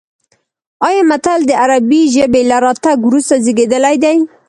ایا 0.87 1.01
متل 1.09 1.39
د 1.45 1.51
عربي 1.61 2.01
ژبې 2.15 2.41
له 2.51 2.57
راتګ 2.65 2.97
وروسته 3.03 3.35
زېږېدلی 3.45 3.95
دی 4.03 4.17